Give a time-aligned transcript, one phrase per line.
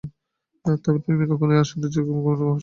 [0.83, 2.59] তবে আমি কখনই আমার সৌন্দর্যের সাথে ঘুমের আপোষ করি না।